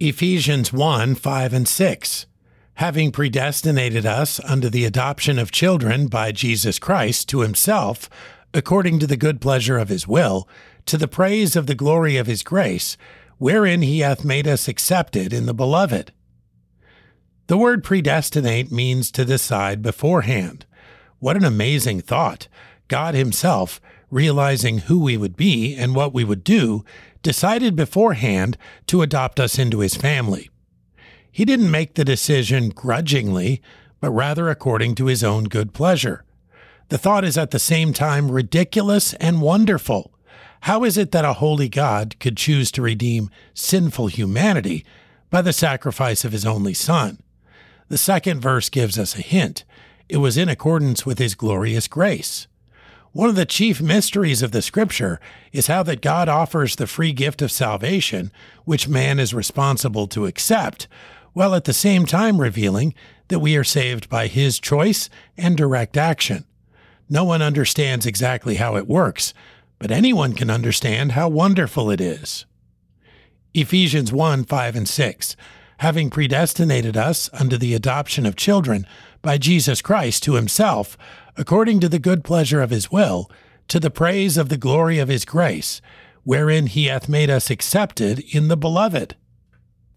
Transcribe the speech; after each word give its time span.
Ephesians 0.00 0.72
1 0.72 1.16
5 1.16 1.52
and 1.52 1.66
6. 1.66 2.26
Having 2.74 3.10
predestinated 3.10 4.06
us 4.06 4.38
unto 4.44 4.68
the 4.68 4.84
adoption 4.84 5.40
of 5.40 5.50
children 5.50 6.06
by 6.06 6.30
Jesus 6.30 6.78
Christ 6.78 7.28
to 7.30 7.40
himself, 7.40 8.08
according 8.54 9.00
to 9.00 9.08
the 9.08 9.16
good 9.16 9.40
pleasure 9.40 9.76
of 9.76 9.88
his 9.88 10.06
will, 10.06 10.48
to 10.86 10.96
the 10.96 11.08
praise 11.08 11.56
of 11.56 11.66
the 11.66 11.74
glory 11.74 12.16
of 12.16 12.28
his 12.28 12.44
grace, 12.44 12.96
wherein 13.38 13.82
he 13.82 13.98
hath 13.98 14.24
made 14.24 14.46
us 14.46 14.68
accepted 14.68 15.32
in 15.32 15.46
the 15.46 15.54
beloved. 15.54 16.12
The 17.48 17.58
word 17.58 17.82
predestinate 17.82 18.70
means 18.70 19.10
to 19.10 19.24
decide 19.24 19.82
beforehand. 19.82 20.64
What 21.18 21.36
an 21.36 21.44
amazing 21.44 22.02
thought! 22.02 22.46
God 22.86 23.16
Himself, 23.16 23.80
realizing 24.12 24.78
who 24.78 25.00
we 25.00 25.16
would 25.16 25.36
be 25.36 25.74
and 25.74 25.94
what 25.96 26.14
we 26.14 26.22
would 26.22 26.44
do, 26.44 26.84
decided 27.22 27.76
beforehand 27.76 28.56
to 28.86 29.02
adopt 29.02 29.40
us 29.40 29.58
into 29.58 29.80
His 29.80 29.94
family. 29.94 30.50
He 31.30 31.44
didn't 31.44 31.70
make 31.70 31.94
the 31.94 32.04
decision 32.04 32.70
grudgingly, 32.70 33.62
but 34.00 34.10
rather 34.10 34.48
according 34.48 34.94
to 34.96 35.06
His 35.06 35.22
own 35.22 35.44
good 35.44 35.72
pleasure. 35.72 36.24
The 36.88 36.98
thought 36.98 37.24
is 37.24 37.36
at 37.36 37.50
the 37.50 37.58
same 37.58 37.92
time 37.92 38.30
ridiculous 38.30 39.14
and 39.14 39.42
wonderful. 39.42 40.12
How 40.62 40.84
is 40.84 40.96
it 40.96 41.12
that 41.12 41.24
a 41.24 41.34
holy 41.34 41.68
God 41.68 42.18
could 42.18 42.36
choose 42.36 42.72
to 42.72 42.82
redeem 42.82 43.30
sinful 43.54 44.08
humanity 44.08 44.84
by 45.30 45.42
the 45.42 45.52
sacrifice 45.52 46.24
of 46.24 46.32
His 46.32 46.46
only 46.46 46.74
Son? 46.74 47.22
The 47.88 47.98
second 47.98 48.40
verse 48.40 48.68
gives 48.68 48.98
us 48.98 49.16
a 49.16 49.22
hint. 49.22 49.64
It 50.08 50.18
was 50.18 50.36
in 50.36 50.48
accordance 50.48 51.04
with 51.04 51.18
His 51.18 51.34
glorious 51.34 51.88
grace. 51.88 52.46
One 53.12 53.30
of 53.30 53.36
the 53.36 53.46
chief 53.46 53.80
mysteries 53.80 54.42
of 54.42 54.52
the 54.52 54.60
Scripture 54.60 55.18
is 55.52 55.66
how 55.66 55.82
that 55.84 56.02
God 56.02 56.28
offers 56.28 56.76
the 56.76 56.86
free 56.86 57.12
gift 57.12 57.40
of 57.40 57.50
salvation, 57.50 58.30
which 58.64 58.88
man 58.88 59.18
is 59.18 59.32
responsible 59.32 60.06
to 60.08 60.26
accept, 60.26 60.88
while 61.32 61.54
at 61.54 61.64
the 61.64 61.72
same 61.72 62.04
time 62.04 62.40
revealing 62.40 62.94
that 63.28 63.38
we 63.38 63.56
are 63.56 63.64
saved 63.64 64.08
by 64.10 64.26
His 64.26 64.60
choice 64.60 65.08
and 65.38 65.56
direct 65.56 65.96
action. 65.96 66.44
No 67.08 67.24
one 67.24 67.40
understands 67.40 68.04
exactly 68.04 68.56
how 68.56 68.76
it 68.76 68.86
works, 68.86 69.32
but 69.78 69.90
anyone 69.90 70.34
can 70.34 70.50
understand 70.50 71.12
how 71.12 71.28
wonderful 71.28 71.90
it 71.90 72.02
is. 72.02 72.44
Ephesians 73.54 74.12
1 74.12 74.44
5 74.44 74.76
and 74.76 74.88
6. 74.88 75.36
Having 75.78 76.10
predestinated 76.10 76.96
us 76.96 77.30
unto 77.32 77.56
the 77.56 77.74
adoption 77.74 78.26
of 78.26 78.36
children 78.36 78.86
by 79.22 79.38
Jesus 79.38 79.80
Christ 79.80 80.22
to 80.24 80.34
Himself, 80.34 80.96
according 81.36 81.78
to 81.80 81.88
the 81.88 82.00
good 82.00 82.24
pleasure 82.24 82.60
of 82.60 82.70
his 82.70 82.90
will, 82.90 83.30
to 83.68 83.78
the 83.78 83.90
praise 83.90 84.36
of 84.36 84.48
the 84.48 84.56
glory 84.56 84.98
of 84.98 85.08
his 85.08 85.24
grace, 85.24 85.80
wherein 86.24 86.66
he 86.66 86.86
hath 86.86 87.08
made 87.08 87.30
us 87.30 87.48
accepted 87.48 88.18
in 88.34 88.48
the 88.48 88.56
beloved. 88.56 89.14